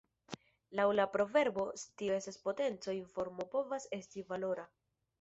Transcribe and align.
Laŭ 0.79 0.85
la 0.99 1.05
proverbo 1.17 1.67
"scio 1.83 2.17
estas 2.23 2.41
potenco" 2.49 2.99
informo 3.05 3.49
povas 3.55 3.89
esti 4.03 4.29
valora. 4.35 4.71